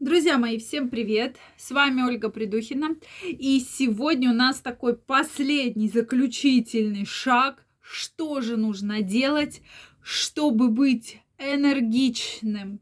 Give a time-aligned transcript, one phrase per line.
[0.00, 1.38] Друзья мои, всем привет!
[1.56, 2.90] С вами Ольга Придухина.
[3.26, 7.66] И сегодня у нас такой последний заключительный шаг.
[7.80, 9.60] Что же нужно делать,
[10.00, 12.78] чтобы быть энергичным,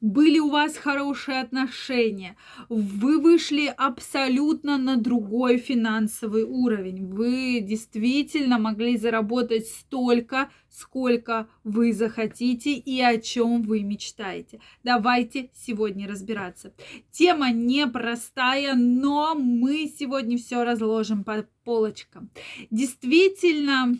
[0.00, 2.36] были у вас хорошие отношения,
[2.68, 12.74] вы вышли абсолютно на другой финансовый уровень, вы действительно могли заработать столько, сколько вы захотите
[12.74, 14.60] и о чем вы мечтаете.
[14.84, 16.72] Давайте сегодня разбираться.
[17.10, 22.30] Тема непростая, но мы сегодня все разложим по полочкам.
[22.70, 23.98] Действительно,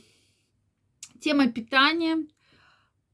[1.20, 2.26] тема питания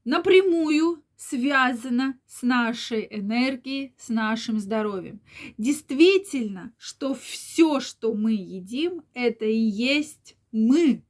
[0.03, 5.21] напрямую связано с нашей энергией, с нашим здоровьем.
[5.57, 11.03] Действительно, что все, что мы едим, это и есть мы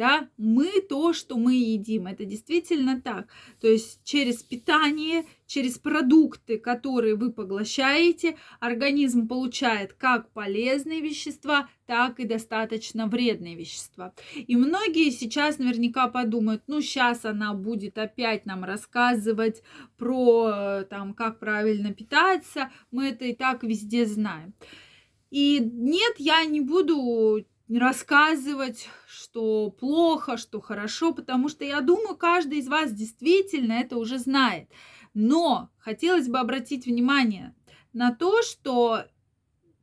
[0.00, 3.28] да, мы то, что мы едим, это действительно так.
[3.60, 12.18] То есть через питание, через продукты, которые вы поглощаете, организм получает как полезные вещества, так
[12.18, 14.14] и достаточно вредные вещества.
[14.34, 19.62] И многие сейчас наверняка подумают, ну сейчас она будет опять нам рассказывать
[19.98, 24.54] про там, как правильно питаться, мы это и так везде знаем.
[25.30, 27.44] И нет, я не буду
[27.78, 34.18] рассказывать, что плохо, что хорошо, потому что я думаю, каждый из вас действительно это уже
[34.18, 34.68] знает.
[35.14, 37.54] Но хотелось бы обратить внимание
[37.92, 39.04] на то, что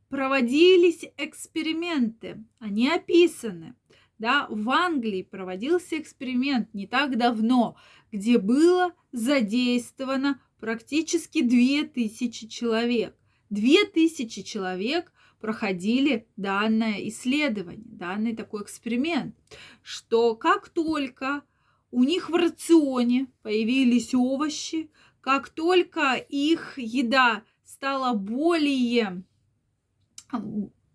[0.08, 3.74] проводились эксперименты, они описаны.
[4.18, 7.76] Да, в Англии проводился эксперимент не так давно,
[8.10, 13.16] где было задействовано практически 2000 человек.
[13.50, 19.34] 2000 человек проходили данное исследование, данный такой эксперимент,
[19.82, 21.42] что как только
[21.90, 29.24] у них в рационе появились овощи, как только их еда стала более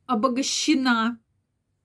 [0.06, 1.20] обогащена,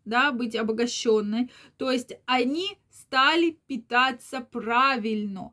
[0.04, 5.52] да, быть обогащенной, то есть они стали питаться правильно,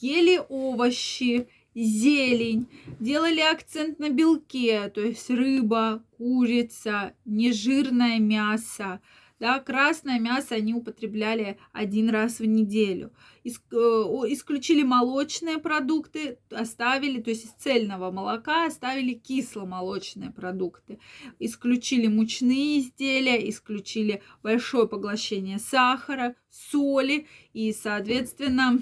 [0.00, 2.66] ели овощи, зелень,
[3.00, 9.00] делали акцент на белке, то есть рыба, курица, нежирное мясо,
[9.42, 13.10] да, красное мясо они употребляли один раз в неделю.
[13.44, 21.00] Э, исключили молочные продукты, оставили, то есть из цельного молока оставили кисломолочные продукты.
[21.40, 28.78] Исключили мучные изделия, исключили большое поглощение сахара, соли и, соответственно,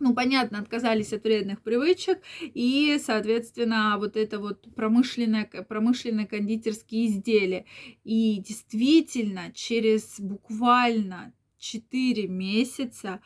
[0.00, 7.64] ну, понятно, отказались от вредных привычек, и, соответственно, вот это вот промышленное, промышленные кондитерские изделия.
[8.04, 13.20] И действительно, через буквально 4 месяца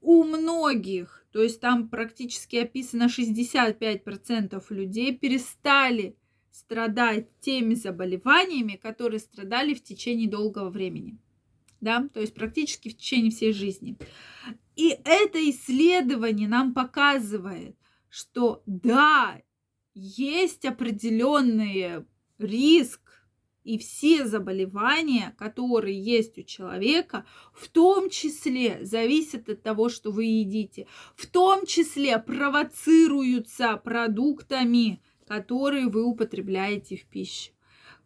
[0.00, 6.16] у многих, то есть там практически описано 65% людей перестали
[6.52, 11.18] страдать теми заболеваниями, которые страдали в течение долгого времени.
[11.80, 13.96] Да, то есть практически в течение всей жизни.
[14.76, 17.76] И это исследование нам показывает,
[18.08, 19.40] что да,
[19.94, 22.04] есть определенный
[22.38, 23.00] риск
[23.64, 30.24] и все заболевания, которые есть у человека, в том числе зависят от того, что вы
[30.24, 37.55] едите, в том числе провоцируются продуктами, которые вы употребляете в пищу.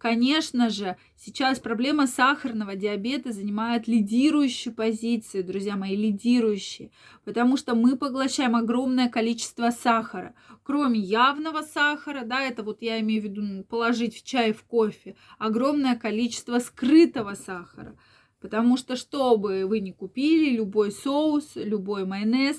[0.01, 6.91] Конечно же, сейчас проблема сахарного диабета занимает лидирующую позицию, друзья мои, лидирующие,
[7.27, 10.35] потому что мы поглощаем огромное количество сахара.
[10.63, 15.17] Кроме явного сахара, да, это вот я имею в виду положить в чай, в кофе,
[15.37, 17.95] огромное количество скрытого сахара.
[18.41, 22.57] Потому что, что бы вы ни купили, любой соус, любой майонез,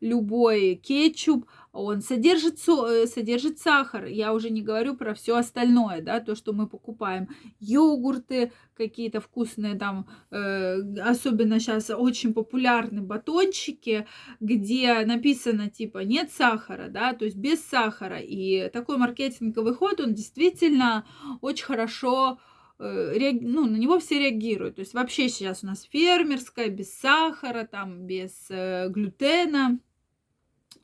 [0.00, 4.04] любой кетчуп, он содержит, э, содержит сахар.
[4.04, 7.28] Я уже не говорю про все остальное, да, то, что мы покупаем.
[7.58, 14.06] Йогурты, какие-то вкусные там, э, особенно сейчас очень популярны батончики,
[14.38, 18.20] где написано типа нет сахара, да, то есть без сахара.
[18.20, 21.04] И такой маркетинговый ход, он действительно
[21.40, 22.38] очень хорошо
[22.78, 24.76] э, ну, на него все реагируют.
[24.76, 29.78] То есть вообще сейчас у нас фермерская, без сахара, там, без э, глютена.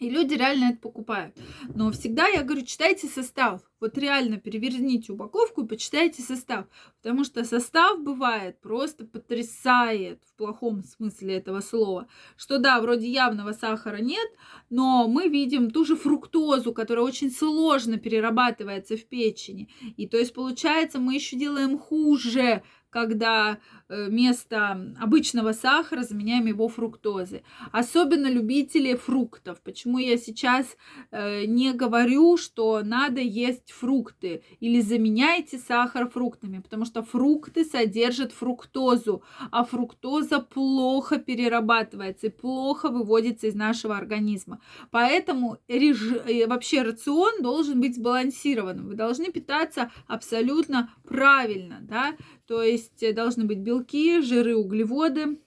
[0.00, 1.36] И люди реально это покупают.
[1.74, 3.60] Но всегда я говорю, читайте состав.
[3.80, 6.64] Вот реально переверните упаковку и почитайте состав.
[7.02, 12.08] Потому что состав бывает просто потрясает в плохом смысле этого слова.
[12.38, 14.26] Что да, вроде явного сахара нет,
[14.70, 19.68] но мы видим ту же фруктозу, которая очень сложно перерабатывается в печени.
[19.98, 23.58] И то есть получается мы еще делаем хуже когда
[23.90, 27.42] вместо обычного сахара заменяем его фруктозой.
[27.72, 29.60] Особенно любители фруктов.
[29.62, 30.76] Почему я сейчас
[31.10, 38.32] э, не говорю, что надо есть фрукты или заменяйте сахар фруктами, потому что фрукты содержат
[38.32, 44.60] фруктозу, а фруктоза плохо перерабатывается и плохо выводится из нашего организма.
[44.90, 46.00] Поэтому реж...
[46.26, 48.86] Э, вообще рацион должен быть сбалансированным.
[48.88, 52.14] Вы должны питаться абсолютно правильно, да,
[52.46, 53.79] то есть э, должны быть белки,
[54.22, 55.38] жиры, углеводы,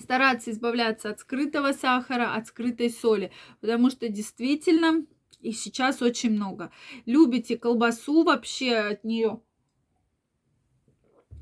[0.00, 5.06] стараться избавляться от скрытого сахара, от скрытой соли, потому что действительно
[5.40, 6.70] и сейчас очень много.
[7.04, 9.40] Любите колбасу вообще от нее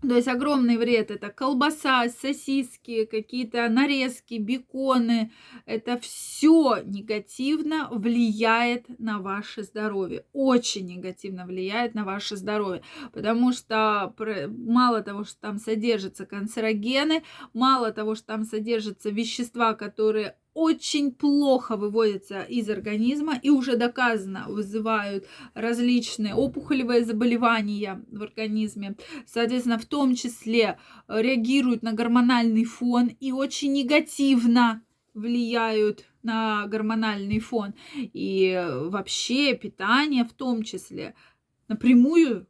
[0.03, 5.31] то есть огромный вред это колбаса, сосиски, какие-то нарезки, беконы.
[5.67, 10.25] Это все негативно влияет на ваше здоровье.
[10.33, 12.83] Очень негативно влияет на ваше здоровье.
[13.13, 14.15] Потому что
[14.49, 21.77] мало того, что там содержатся канцерогены, мало того, что там содержатся вещества, которые очень плохо
[21.77, 28.97] выводятся из организма и уже доказано вызывают различные опухолевые заболевания в организме.
[29.27, 34.83] Соответственно, в том числе э, реагируют на гормональный фон и очень негативно
[35.15, 37.75] влияют на гормональный фон.
[37.97, 41.15] И э, вообще питание в том числе
[41.69, 42.47] напрямую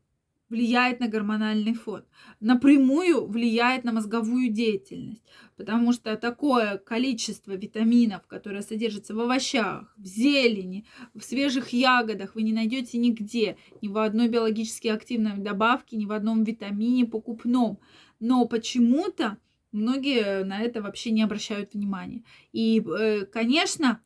[0.50, 2.04] влияет на гормональный фон,
[2.40, 5.22] напрямую влияет на мозговую деятельность,
[5.56, 12.42] потому что такое количество витаминов, которые содержатся в овощах, в зелени, в свежих ягодах, вы
[12.42, 17.78] не найдете нигде, ни в одной биологически активной добавке, ни в одном витамине покупном.
[18.18, 19.38] Но почему-то
[19.72, 22.24] многие на это вообще не обращают внимания.
[22.52, 24.02] И, э, конечно,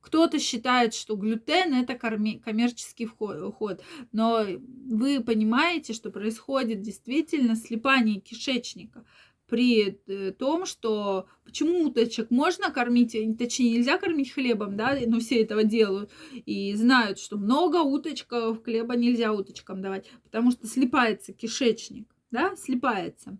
[0.00, 4.44] кто-то считает, что глютен это коммерческий вход, но
[4.86, 9.04] вы понимаете, что происходит действительно слепание кишечника
[9.48, 15.42] при э, том, что почему уточек можно кормить, точнее нельзя кормить хлебом, да, но все
[15.42, 16.10] этого делают
[16.44, 23.38] и знают, что много уточков, хлеба нельзя уточкам давать, потому что слипается кишечник, да, слипается.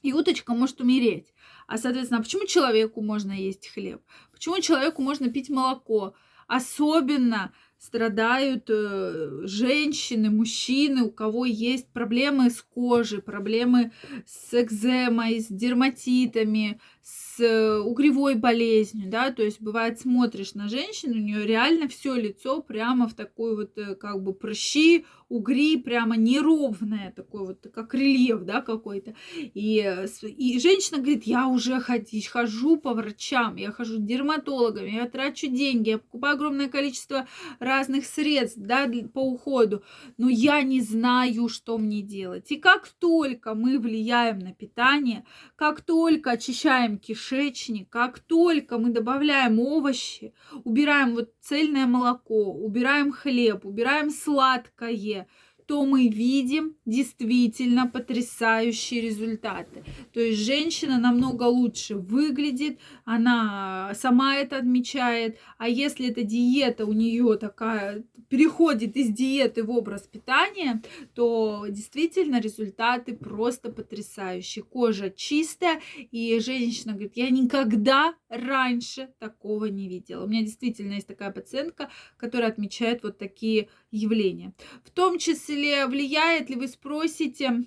[0.00, 1.32] И уточка может умереть.
[1.66, 4.02] А, соответственно, почему человеку можно есть хлеб?
[4.34, 6.14] Почему человеку можно пить молоко?
[6.46, 13.92] Особенно страдают э, женщины, мужчины, у кого есть проблемы с кожей, проблемы
[14.26, 21.16] с экземой, с дерматитами, с э, угревой болезнью, да, то есть бывает смотришь на женщину,
[21.16, 26.16] у нее реально все лицо прямо в такой вот э, как бы прыщи, угри, прямо
[26.16, 29.14] неровное, такой вот как рельеф, да, какой-то.
[29.36, 35.08] И, э, и женщина говорит, я уже ходить, хожу по врачам, я хожу дерматологам, я
[35.08, 37.26] трачу деньги, я покупаю огромное количество
[37.58, 39.82] разных средств, да, по уходу,
[40.18, 42.50] но я не знаю, что мне делать.
[42.52, 45.24] И как только мы влияем на питание,
[45.56, 50.34] как только очищаем кишечник, как только мы добавляем овощи,
[50.64, 55.24] убираем вот цельное молоко, убираем хлеб, убираем сладкое, є
[55.66, 59.84] то мы видим действительно потрясающие результаты.
[60.12, 66.92] То есть женщина намного лучше выглядит, она сама это отмечает, а если эта диета у
[66.92, 70.82] нее такая переходит из диеты в образ питания,
[71.14, 74.64] то действительно результаты просто потрясающие.
[74.64, 80.24] Кожа чистая, и женщина говорит, я никогда раньше такого не видела.
[80.24, 84.52] У меня действительно есть такая пациентка, которая отмечает вот такие явления.
[84.84, 85.53] В том числе
[85.86, 87.64] влияет ли вы спросите,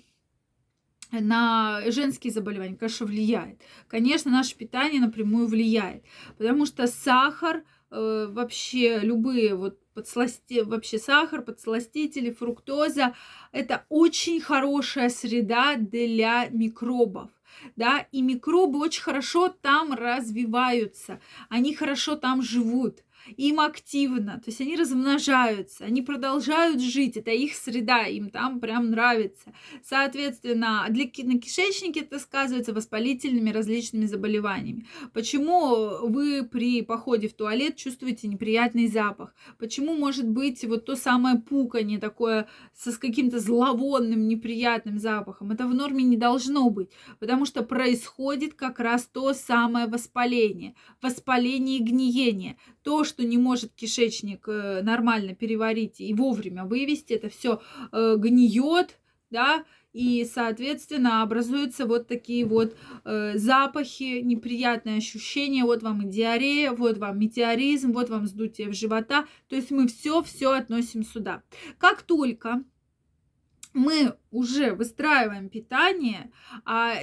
[1.10, 3.60] на женские заболевания, конечно, влияет.
[3.88, 6.04] Конечно, наше питание напрямую влияет,
[6.36, 10.60] потому что сахар, э, вообще любые вот подсласти...
[10.60, 13.14] вообще сахар, подсластители, фруктоза,
[13.52, 17.30] это очень хорошая среда для микробов.
[17.74, 23.02] Да, и микробы очень хорошо там развиваются, они хорошо там живут
[23.36, 28.90] им активно, то есть они размножаются, они продолжают жить, это их среда, им там прям
[28.90, 29.52] нравится.
[29.82, 34.86] Соответственно, для, на кишечнике это сказывается воспалительными различными заболеваниями.
[35.12, 39.34] Почему вы при походе в туалет чувствуете неприятный запах?
[39.58, 45.50] Почему может быть вот то самое пукание такое со, с каким-то зловонным неприятным запахом?
[45.50, 51.78] Это в норме не должно быть, потому что происходит как раз то самое воспаление, воспаление
[51.78, 52.56] и гниение.
[52.82, 57.60] То, что не может кишечник э, нормально переварить и вовремя вывести, это все
[57.92, 58.98] э, гниет,
[59.30, 65.64] да, и, соответственно, образуются вот такие вот э, запахи, неприятные ощущения.
[65.64, 69.26] Вот вам и диарея, вот вам метеоризм, вот вам сдутие в живота.
[69.48, 71.42] То есть мы все-все относим сюда.
[71.78, 72.62] Как только
[73.72, 76.30] мы уже выстраиваем питание,
[76.64, 76.94] а,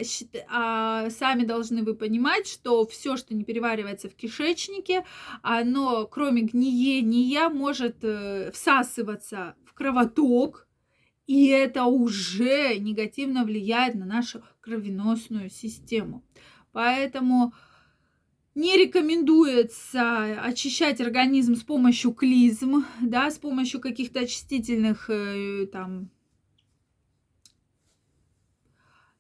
[0.50, 5.06] а сами должны вы понимать, что все, что не переваривается в кишечнике,
[5.42, 10.68] оно, кроме гниения, может э, всасываться в кровоток,
[11.28, 16.24] и это уже негативно влияет на нашу кровеносную систему.
[16.72, 17.54] Поэтому
[18.54, 26.10] не рекомендуется очищать организм с помощью клизм, да, с помощью каких-то очистительных э, там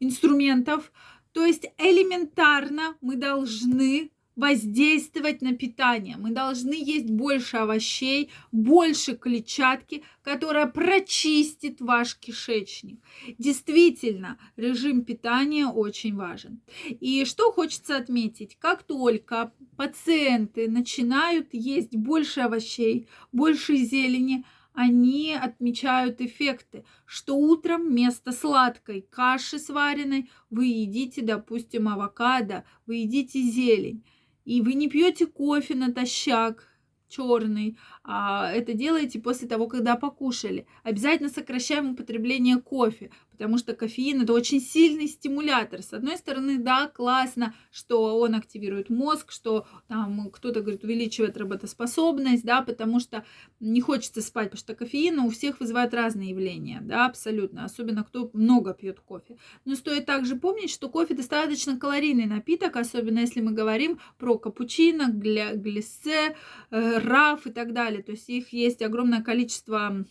[0.05, 0.91] инструментов.
[1.31, 6.17] То есть элементарно мы должны воздействовать на питание.
[6.17, 13.00] Мы должны есть больше овощей, больше клетчатки, которая прочистит ваш кишечник.
[13.38, 16.62] Действительно, режим питания очень важен.
[16.88, 24.45] И что хочется отметить, как только пациенты начинают есть больше овощей, больше зелени,
[24.75, 33.41] они отмечают эффекты, что утром вместо сладкой каши сваренной вы едите, допустим, авокадо, вы едите
[33.41, 34.05] зелень,
[34.44, 36.67] и вы не пьете кофе натощак,
[37.08, 37.77] черный.
[38.07, 40.67] А это делаете после того, когда покушали.
[40.83, 45.81] Обязательно сокращаем употребление кофе, потому что кофеин это очень сильный стимулятор.
[45.81, 52.45] С одной стороны, да, классно, что он активирует мозг, что там кто-то говорит увеличивает работоспособность,
[52.45, 53.25] да, потому что
[53.59, 58.29] не хочется спать, потому что кофеин у всех вызывает разные явления, да, абсолютно, особенно кто
[58.33, 59.38] много пьет кофе.
[59.65, 65.07] Но стоит также помнить, что кофе достаточно калорийный напиток, особенно если мы говорим про капучино,
[65.09, 66.35] гля, глиссе,
[66.71, 67.94] э, раф и так далее.
[68.01, 70.05] То есть их есть огромное количество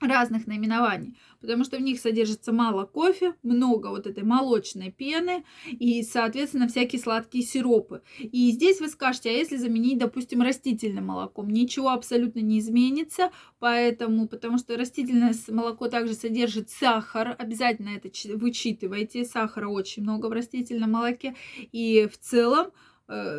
[0.00, 6.02] разных наименований, потому что в них содержится мало кофе, много вот этой молочной пены и,
[6.02, 8.02] соответственно, всякие сладкие сиропы.
[8.18, 11.50] И здесь вы скажете, а если заменить, допустим, растительным молоком?
[11.50, 19.24] Ничего абсолютно не изменится, поэтому, потому что растительное молоко также содержит сахар, обязательно это вычитывайте,
[19.24, 21.36] сахара очень много в растительном молоке,
[21.72, 22.70] и в целом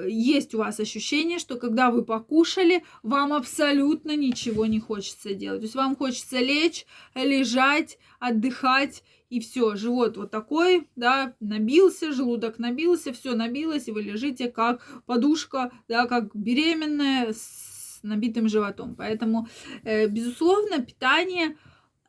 [0.07, 5.61] есть у вас ощущение, что когда вы покушали, вам абсолютно ничего не хочется делать.
[5.61, 6.85] То есть вам хочется лечь,
[7.15, 14.01] лежать, отдыхать, и все, живот вот такой, да, набился, желудок набился, все набилось, и вы
[14.01, 18.93] лежите как подушка, да, как беременная с набитым животом.
[18.95, 19.47] Поэтому,
[19.83, 21.57] э, безусловно, питание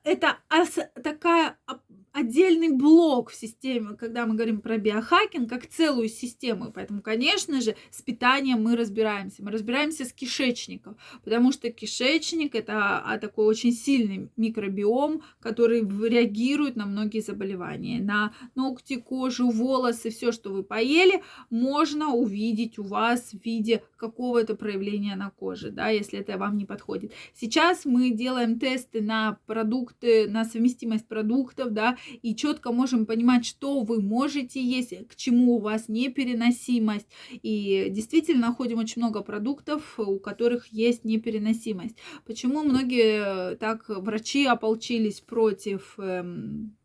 [0.03, 0.39] это
[1.03, 1.59] такая
[2.13, 6.71] отдельный блок в системе, когда мы говорим про биохакинг, как целую систему.
[6.73, 9.43] Поэтому, конечно же, с питанием мы разбираемся.
[9.43, 16.77] Мы разбираемся с кишечником, потому что кишечник это а, такой очень сильный микробиом, который реагирует
[16.77, 18.01] на многие заболевания.
[18.01, 24.55] На ногти, кожу, волосы, все, что вы поели, можно увидеть у вас в виде какого-то
[24.55, 27.13] проявления на коже, да, если это вам не подходит.
[27.35, 33.81] Сейчас мы делаем тесты на продукты, на совместимость продуктов, да, и четко можем понимать, что
[33.81, 37.07] вы можете есть, к чему у вас непереносимость.
[37.31, 41.97] И действительно находим очень много продуктов, у которых есть непереносимость.
[42.27, 46.77] Почему многие так врачи ополчились против эм,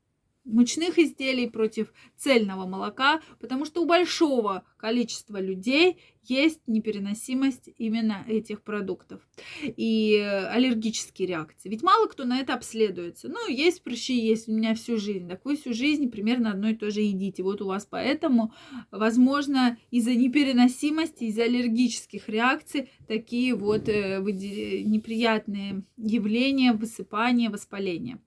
[0.47, 8.61] мучных изделий, против цельного молока, потому что у большого количества людей есть непереносимость именно этих
[8.61, 9.21] продуктов
[9.63, 11.69] и аллергические реакции.
[11.69, 13.29] Ведь мало кто на это обследуется.
[13.29, 15.29] Ну, есть прыщи, есть у меня всю жизнь.
[15.29, 17.43] Так вы всю жизнь примерно одно и то же едите.
[17.43, 18.53] Вот у вас поэтому,
[18.91, 28.19] возможно, из-за непереносимости, из-за аллергических реакций такие вот э, неприятные явления, высыпания, воспаления.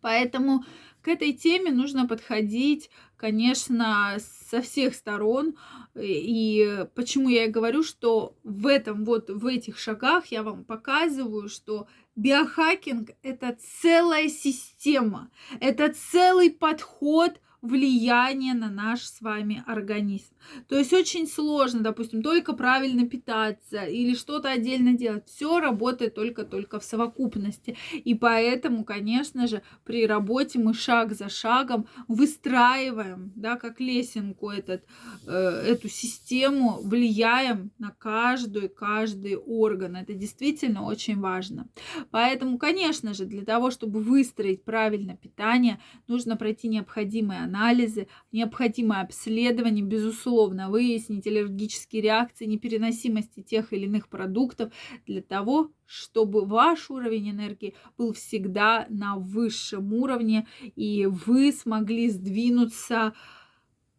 [0.00, 0.64] Поэтому
[1.02, 5.56] к этой теме нужно подходить, конечно, со всех сторон.
[5.94, 11.48] И почему я и говорю, что в этом вот, в этих шагах я вам показываю,
[11.48, 20.32] что биохакинг– это целая система, это целый подход– влияние на наш с вами организм.
[20.68, 25.26] То есть очень сложно, допустим, только правильно питаться или что-то отдельно делать.
[25.26, 27.76] Все работает только-только в совокупности.
[27.92, 34.84] И поэтому, конечно же, при работе мы шаг за шагом выстраиваем, да, как лесенку этот,
[35.26, 39.96] э, эту систему, влияем на каждый, каждый орган.
[39.96, 41.68] Это действительно очень важно.
[42.10, 49.84] Поэтому, конечно же, для того, чтобы выстроить правильно питание, нужно пройти необходимые анализы, необходимое обследование,
[49.84, 54.72] безусловно, выяснить аллергические реакции, непереносимости тех или иных продуктов
[55.06, 63.14] для того, чтобы ваш уровень энергии был всегда на высшем уровне, и вы смогли сдвинуться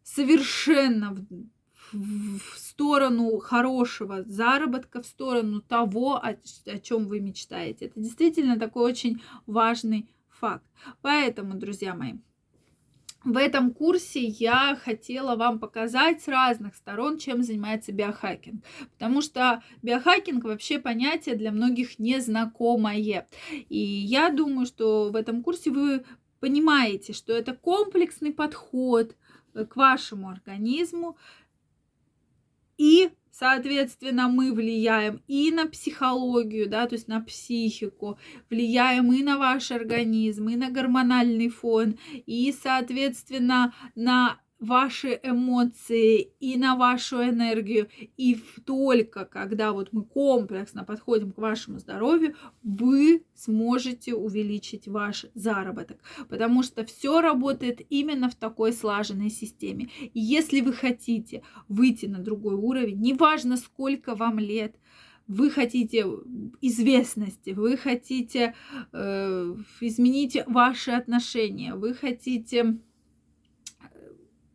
[0.02, 1.26] совершенно
[1.92, 7.86] в, сторону хорошего заработка, в сторону того, о, о чем вы мечтаете.
[7.86, 10.64] Это действительно такой очень важный факт.
[11.02, 12.14] Поэтому, друзья мои,
[13.24, 18.64] в этом курсе я хотела вам показать с разных сторон, чем занимается биохакинг.
[18.92, 23.28] Потому что биохакинг вообще понятие для многих незнакомое.
[23.68, 26.04] И я думаю, что в этом курсе вы
[26.40, 29.14] понимаете, что это комплексный подход
[29.52, 31.18] к вашему организму.
[32.78, 38.18] И Соответственно, мы влияем и на психологию, да, то есть на психику,
[38.48, 46.56] влияем и на ваш организм, и на гормональный фон, и, соответственно, на ваши эмоции и
[46.56, 47.88] на вашу энергию.
[48.16, 55.98] И только когда вот мы комплексно подходим к вашему здоровью, вы сможете увеличить ваш заработок.
[56.28, 59.88] Потому что все работает именно в такой слаженной системе.
[60.00, 64.76] И если вы хотите выйти на другой уровень, неважно сколько вам лет,
[65.26, 66.04] вы хотите
[66.60, 68.54] известности, вы хотите
[68.92, 72.80] э, изменить ваши отношения, вы хотите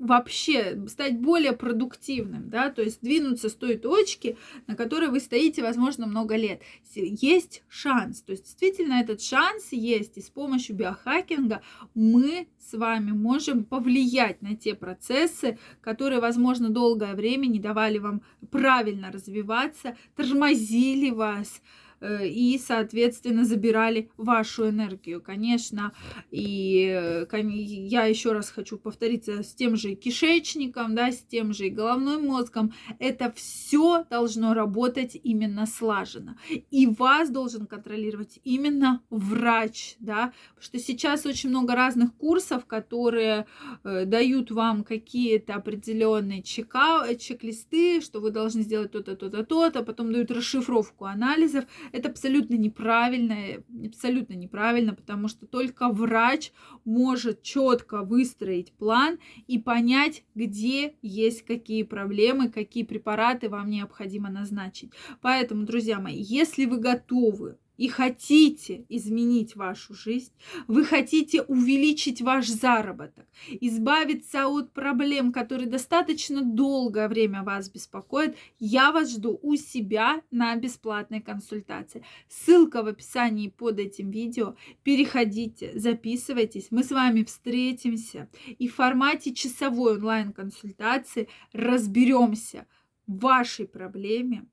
[0.05, 5.61] вообще стать более продуктивным, да, то есть двинуться с той точки, на которой вы стоите,
[5.61, 6.61] возможно, много лет.
[6.93, 11.61] Есть шанс, то есть действительно этот шанс есть, и с помощью биохакинга
[11.93, 18.21] мы с вами можем повлиять на те процессы, которые, возможно, долгое время не давали вам
[18.51, 21.61] правильно развиваться, тормозили вас,
[22.01, 25.91] и, соответственно, забирали вашу энергию, конечно.
[26.31, 31.67] И э, я еще раз хочу повториться с тем же кишечником, да, с тем же
[31.67, 32.73] и головным мозгом.
[32.99, 36.37] Это все должно работать именно слаженно.
[36.71, 43.45] И вас должен контролировать именно врач, да, потому что сейчас очень много разных курсов, которые
[43.83, 50.31] э, дают вам какие-то определенные чек-листы, что вы должны сделать то-то, то-то, то-то, потом дают
[50.31, 51.65] расшифровку анализов.
[51.91, 56.51] Это абсолютно неправильно, абсолютно неправильно, потому что только врач
[56.83, 64.91] может четко выстроить план и понять, где есть какие проблемы, какие препараты вам необходимо назначить.
[65.21, 70.31] Поэтому, друзья мои, если вы готовы и хотите изменить вашу жизнь,
[70.67, 78.91] вы хотите увеличить ваш заработок, избавиться от проблем, которые достаточно долгое время вас беспокоят, я
[78.91, 82.03] вас жду у себя на бесплатной консультации.
[82.29, 84.55] Ссылка в описании под этим видео.
[84.83, 92.65] Переходите, записывайтесь, мы с вами встретимся и в формате часовой онлайн-консультации разберемся
[93.07, 94.45] в вашей проблеме,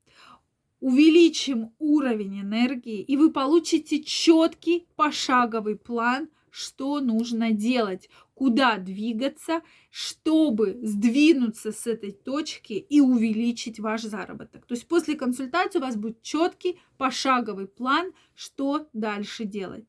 [0.83, 10.77] увеличим уровень энергии, и вы получите четкий пошаговый план, что нужно делать, куда двигаться, чтобы
[10.83, 14.65] сдвинуться с этой точки и увеличить ваш заработок.
[14.65, 19.85] То есть после консультации у вас будет четкий пошаговый план, что дальше делать.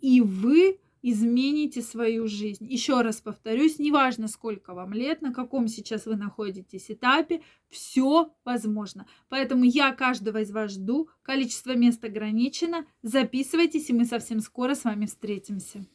[0.00, 2.66] И вы измените свою жизнь.
[2.70, 9.06] Еще раз повторюсь, неважно, сколько вам лет, на каком сейчас вы находитесь этапе, все возможно.
[9.28, 11.08] Поэтому я каждого из вас жду.
[11.22, 12.86] Количество мест ограничено.
[13.02, 15.86] Записывайтесь, и мы совсем скоро с вами встретимся.